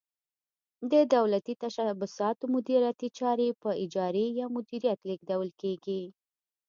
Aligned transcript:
د 0.91 0.93
دولتي 1.15 1.53
تشبثاتو 1.63 2.43
مدیریتي 2.55 3.09
چارې 3.19 3.47
په 3.61 3.69
اجارې 3.83 4.25
یا 4.39 4.45
مدیریت 4.55 4.99
لیږدول 5.09 5.49
کیږي. 5.61 6.01